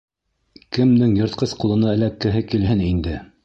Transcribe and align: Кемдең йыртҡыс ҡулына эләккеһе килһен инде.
Кемдең 0.77 1.13
йыртҡыс 1.21 1.55
ҡулына 1.61 1.95
эләккеһе 1.99 2.45
килһен 2.55 2.87
инде. 2.91 3.19